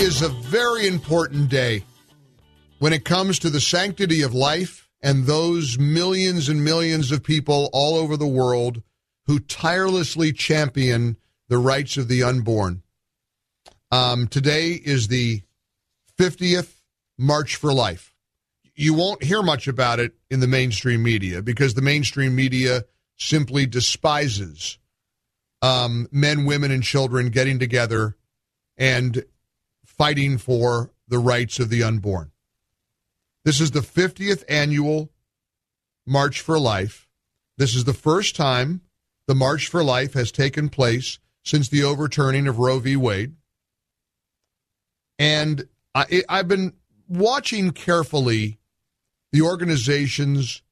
[0.00, 1.84] Is a very important day
[2.78, 7.68] when it comes to the sanctity of life and those millions and millions of people
[7.74, 8.82] all over the world
[9.26, 11.18] who tirelessly champion
[11.48, 12.82] the rights of the unborn.
[13.90, 15.42] Um, today is the
[16.18, 16.80] 50th
[17.18, 18.14] March for Life.
[18.74, 22.84] You won't hear much about it in the mainstream media because the mainstream media
[23.18, 24.78] simply despises
[25.60, 28.16] um, men, women, and children getting together
[28.78, 29.24] and
[29.84, 32.30] fighting for the rights of the unborn.
[33.44, 35.10] This is the 50th annual
[36.06, 37.08] March for Life.
[37.56, 38.82] This is the first time
[39.26, 42.96] the March for Life has taken place since the overturning of Roe v.
[42.96, 43.34] Wade.
[45.18, 46.74] And I, I've been
[47.08, 48.58] watching carefully
[49.32, 50.62] the organizations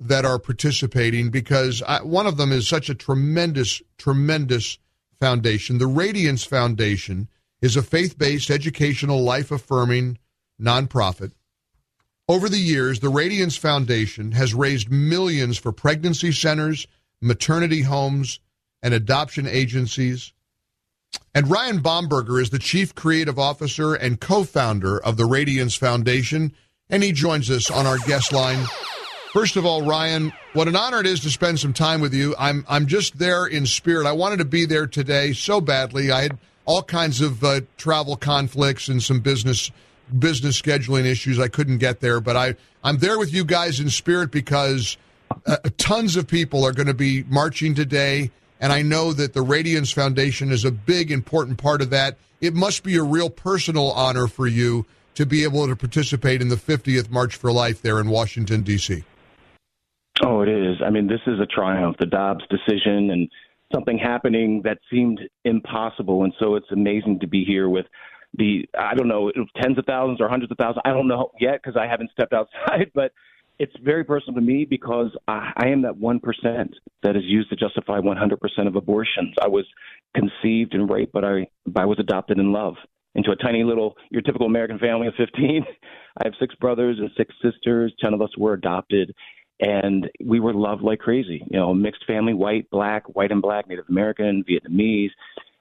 [0.00, 4.78] that are participating because I, one of them is such a tremendous, tremendous
[5.20, 5.78] foundation.
[5.78, 7.28] The Radiance Foundation
[7.60, 10.18] is a faith based, educational, life affirming
[10.60, 11.32] nonprofit.
[12.28, 16.86] Over the years, the Radiance Foundation has raised millions for pregnancy centers,
[17.22, 18.40] maternity homes,
[18.82, 20.32] and adoption agencies.
[21.34, 26.52] And Ryan Bomberger is the chief creative officer and co founder of the Radiance Foundation,
[26.90, 28.66] and he joins us on our guest line.
[29.32, 32.34] First of all, Ryan, what an honor it is to spend some time with you.
[32.38, 34.06] I'm I'm just there in spirit.
[34.06, 36.10] I wanted to be there today so badly.
[36.10, 36.38] I had
[36.68, 39.72] all kinds of uh, travel conflicts and some business
[40.18, 41.40] business scheduling issues.
[41.40, 44.98] I couldn't get there, but I I'm there with you guys in spirit because
[45.46, 49.40] uh, tons of people are going to be marching today, and I know that the
[49.40, 52.18] Radiance Foundation is a big important part of that.
[52.42, 54.84] It must be a real personal honor for you
[55.14, 59.04] to be able to participate in the 50th March for Life there in Washington D.C.
[60.22, 60.76] Oh, it is.
[60.84, 61.96] I mean, this is a triumph.
[61.98, 63.30] The Dobbs decision and
[63.72, 66.24] something happening that seemed impossible.
[66.24, 67.86] And so it's amazing to be here with
[68.36, 69.30] the, I don't know,
[69.60, 70.82] tens of thousands or hundreds of thousands.
[70.84, 73.12] I don't know yet because I haven't stepped outside, but
[73.58, 76.20] it's very personal to me because I, I am that 1%
[77.02, 79.34] that is used to justify 100% of abortions.
[79.42, 79.66] I was
[80.14, 81.46] conceived and raped, but I,
[81.76, 82.74] I was adopted in love
[83.14, 85.64] into a tiny little, your typical American family of 15.
[86.18, 87.92] I have six brothers and six sisters.
[88.00, 89.14] 10 of us were adopted
[89.60, 91.42] and we were loved like crazy.
[91.50, 95.10] You know, mixed family, white, black, white and black, Native American, Vietnamese.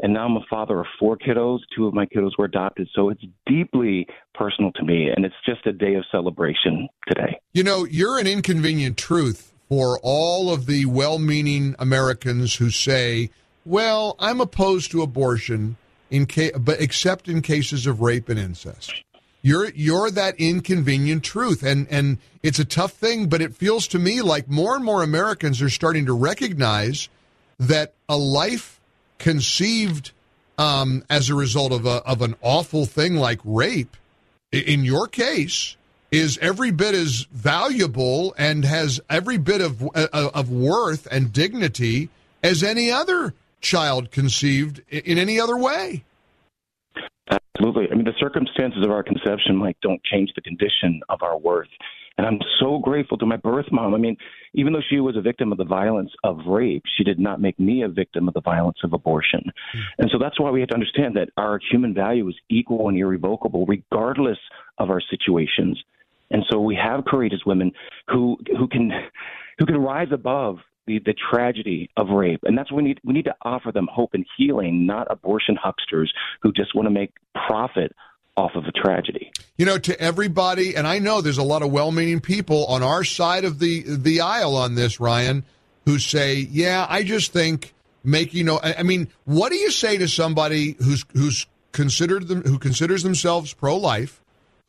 [0.00, 1.60] And now I'm a father of four kiddos.
[1.76, 2.88] Two of my kiddos were adopted.
[2.94, 5.08] So it's deeply personal to me.
[5.14, 7.38] And it's just a day of celebration today.
[7.52, 13.30] You know, you're an inconvenient truth for all of the well meaning Americans who say,
[13.64, 15.76] well, I'm opposed to abortion,
[16.10, 19.04] in ca- but except in cases of rape and incest.
[19.42, 23.98] You're you're that inconvenient truth, and and it's a tough thing, but it feels to
[23.98, 27.08] me like more and more Americans are starting to recognize
[27.58, 28.80] that a life
[29.18, 30.12] conceived
[30.58, 33.96] um, as a result of a of an awful thing like rape,
[34.52, 35.76] in your case,
[36.12, 42.10] is every bit as valuable and has every bit of uh, of worth and dignity
[42.44, 46.04] as any other child conceived in any other way.
[47.62, 47.92] Absolutely.
[47.92, 51.68] I mean, the circumstances of our conception, Mike, don't change the condition of our worth.
[52.18, 53.94] And I'm so grateful to my birth mom.
[53.94, 54.16] I mean,
[54.52, 57.58] even though she was a victim of the violence of rape, she did not make
[57.58, 59.40] me a victim of the violence of abortion.
[59.44, 59.80] Mm.
[59.98, 62.98] And so that's why we have to understand that our human value is equal and
[62.98, 64.38] irrevocable, regardless
[64.78, 65.82] of our situations.
[66.30, 67.72] And so we have courageous women
[68.08, 68.90] who who can
[69.58, 70.58] who can rise above
[70.98, 72.40] the, the tragedy of rape.
[72.44, 73.00] And that's what we need.
[73.04, 76.90] We need to offer them hope and healing, not abortion hucksters who just want to
[76.90, 77.12] make
[77.46, 77.94] profit
[78.36, 79.30] off of a tragedy.
[79.56, 83.04] You know, to everybody, and I know there's a lot of well-meaning people on our
[83.04, 85.44] side of the the aisle on this, Ryan,
[85.84, 87.74] who say, "Yeah, I just think
[88.04, 92.42] making you know, I mean, what do you say to somebody who's who's considered them
[92.42, 94.20] who considers themselves pro-life,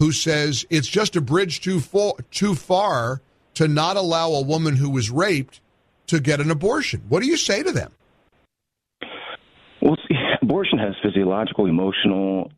[0.00, 3.22] who says it's just a bridge too far too far
[3.54, 5.60] to not allow a woman who was raped
[6.06, 7.02] to get an abortion.
[7.08, 7.92] What do you say to them?
[9.80, 9.96] Well,
[10.42, 12.52] abortion has physiological, emotional,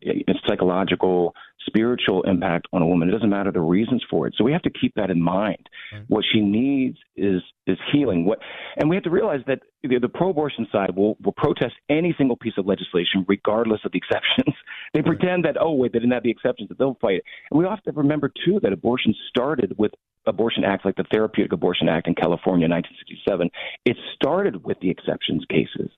[0.47, 1.33] psychological
[1.65, 3.09] spiritual impact on a woman.
[3.09, 4.35] It doesn't matter the reasons for it.
[4.37, 5.67] So we have to keep that in mind.
[5.91, 6.03] Right.
[6.07, 8.25] What she needs is is healing.
[8.25, 8.39] What,
[8.77, 12.37] and we have to realize that the, the pro-abortion side will will protest any single
[12.37, 14.55] piece of legislation, regardless of the exceptions.
[14.93, 15.17] they right.
[15.17, 17.23] pretend that oh wait, they didn't have the exceptions, that they'll fight it.
[17.51, 19.91] And we have to remember too that abortion started with
[20.27, 23.49] abortion acts like the Therapeutic Abortion Act in California in 1967.
[23.85, 25.91] It started with the exceptions cases.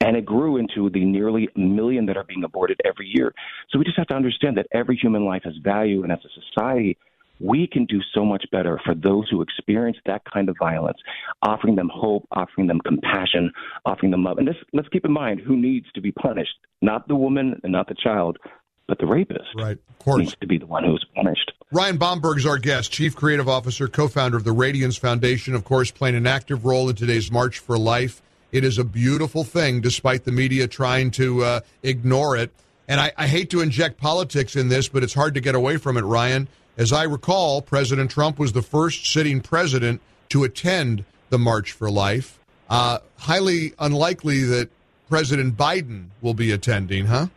[0.00, 3.32] And it grew into the nearly million that are being aborted every year.
[3.70, 6.40] So we just have to understand that every human life has value, and as a
[6.50, 6.98] society,
[7.38, 10.98] we can do so much better for those who experience that kind of violence,
[11.42, 13.52] offering them hope, offering them compassion,
[13.84, 14.38] offering them love.
[14.38, 17.72] And this, let's keep in mind who needs to be punished, not the woman and
[17.72, 18.38] not the child,
[18.86, 19.48] but the rapist.
[19.56, 20.20] Right, of course.
[20.20, 21.52] Needs to be the one who's punished.
[21.70, 25.64] Ryan Bomberg is our guest, Chief Creative Officer, co founder of the Radiance Foundation, of
[25.64, 28.20] course, playing an active role in today's March for Life.
[28.50, 32.50] It is a beautiful thing, despite the media trying to uh, ignore it.
[32.86, 35.78] And I, I hate to inject politics in this, but it's hard to get away
[35.78, 36.48] from it, Ryan.
[36.76, 41.90] As I recall, President Trump was the first sitting president to attend the March for
[41.90, 42.38] Life.
[42.68, 44.68] Uh, highly unlikely that
[45.08, 47.28] President Biden will be attending, huh?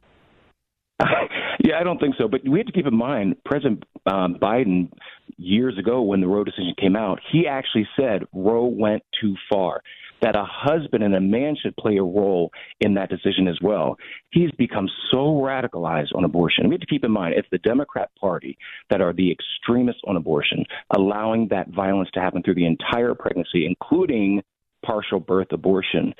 [1.75, 2.27] I don't think so.
[2.27, 4.91] But we have to keep in mind, President um, Biden,
[5.37, 9.81] years ago when the Roe decision came out, he actually said Roe went too far
[10.21, 13.97] that a husband and a man should play a role in that decision as well.
[14.31, 16.67] He's become so radicalized on abortion.
[16.67, 18.57] We have to keep in mind it's the Democrat Party
[18.89, 23.65] that are the extremists on abortion, allowing that violence to happen through the entire pregnancy,
[23.65, 24.41] including
[24.85, 26.13] partial birth abortion.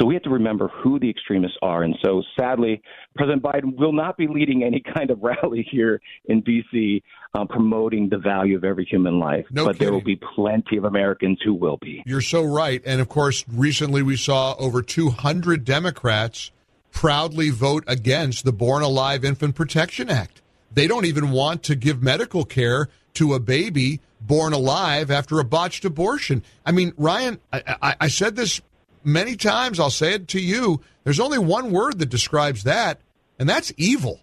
[0.00, 1.82] So we have to remember who the extremists are.
[1.82, 2.80] And so sadly,
[3.16, 7.02] President Biden will not be leading any kind of rally here in D.C.
[7.34, 9.44] Uh, promoting the value of every human life.
[9.50, 9.86] No but kidding.
[9.86, 12.02] there will be plenty of Americans who will be.
[12.06, 12.82] You're so right.
[12.86, 16.50] And of course, recently we saw over 200 Democrats
[16.92, 20.40] proudly vote against the Born Alive Infant Protection Act.
[20.72, 25.44] They don't even want to give medical care to a baby born alive after a
[25.44, 26.42] botched abortion.
[26.64, 28.60] I mean, Ryan, I, I, I said this
[29.04, 29.80] many times.
[29.80, 30.80] I'll say it to you.
[31.04, 33.00] There's only one word that describes that,
[33.38, 34.20] and that's evil.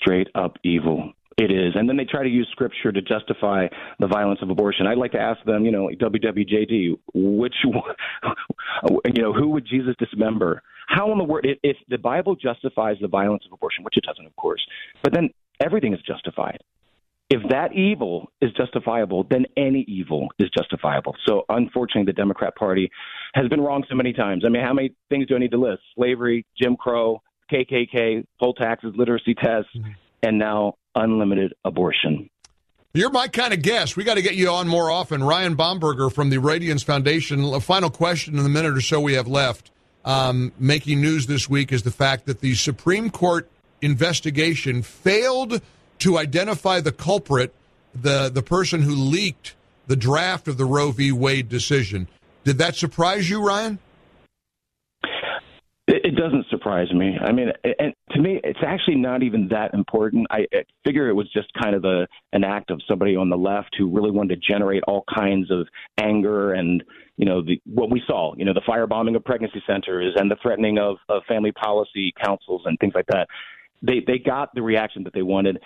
[0.00, 1.12] Straight up evil.
[1.36, 1.74] It is.
[1.76, 3.68] And then they try to use scripture to justify
[4.00, 4.88] the violence of abortion.
[4.88, 10.62] I'd like to ask them, you know, WWJD, which, you know, who would Jesus dismember?
[10.88, 14.26] How in the world, if the Bible justifies the violence of abortion, which it doesn't,
[14.26, 14.64] of course,
[15.02, 15.30] but then
[15.60, 16.58] everything is justified
[17.30, 21.14] if that evil is justifiable, then any evil is justifiable.
[21.26, 22.90] So, unfortunately, the Democrat Party
[23.34, 24.44] has been wrong so many times.
[24.44, 25.82] I mean, how many things do I need to list?
[25.94, 27.20] Slavery, Jim Crow,
[27.52, 29.90] KKK, poll taxes, literacy tests, mm-hmm.
[30.22, 32.28] and now unlimited abortion.
[32.94, 33.96] You're my kind of guest.
[33.96, 35.22] We got to get you on more often.
[35.22, 37.44] Ryan Bomberger from the Radiance Foundation.
[37.44, 39.70] A final question in the minute or so we have left.
[40.04, 43.48] Um, making news this week is the fact that the Supreme Court
[43.82, 45.60] investigation failed
[45.98, 47.54] to identify the culprit,
[47.94, 49.54] the the person who leaked
[49.86, 51.12] the draft of the Roe v.
[51.12, 52.08] Wade decision.
[52.44, 53.78] Did that surprise you, Ryan?
[55.90, 57.16] It doesn't surprise me.
[57.18, 60.26] I mean, and to me, it's actually not even that important.
[60.30, 60.46] I,
[60.84, 63.90] figure it was just kind of a an act of somebody on the left who
[63.90, 65.66] really wanted to generate all kinds of
[65.98, 66.84] anger and
[67.16, 70.36] you know the what we saw, you know, the firebombing of pregnancy centers and the
[70.42, 73.26] threatening of, of family policy councils and things like that
[73.82, 75.58] they they got the reaction that they wanted.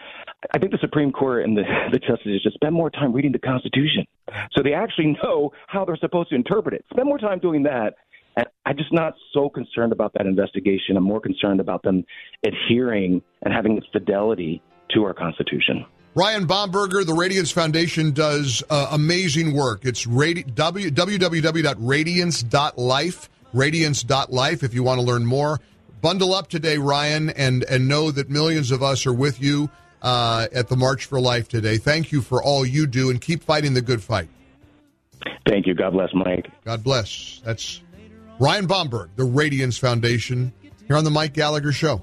[0.55, 3.39] I think the Supreme Court and the the justices should spend more time reading the
[3.39, 4.07] Constitution,
[4.53, 6.85] so they actually know how they're supposed to interpret it.
[6.93, 7.95] Spend more time doing that.
[8.35, 10.97] And I'm just not so concerned about that investigation.
[10.97, 12.07] I'm more concerned about them
[12.43, 14.63] adhering and having fidelity
[14.95, 15.85] to our Constitution.
[16.15, 19.85] Ryan Bomberger, the Radiance Foundation does uh, amazing work.
[19.85, 25.61] It's radi- www.radiance.life, radiance.life if you want to learn more
[26.03, 29.71] bundle up today, Ryan, and and know that millions of us are with you
[30.03, 31.79] uh, at the March for Life today.
[31.79, 34.29] Thank you for all you do, and keep fighting the good fight.
[35.49, 35.75] Thank you.
[35.75, 36.51] God bless, Mike.
[36.65, 37.41] God bless.
[37.45, 37.81] That's
[38.39, 40.53] Ryan Bomberg, the Radiance Foundation,
[40.87, 42.03] here on the Mike Gallagher Show.